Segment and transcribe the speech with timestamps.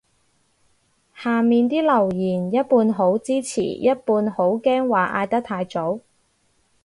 [1.13, 5.99] 下面啲留言一半好支持一半好驚話嗌得太早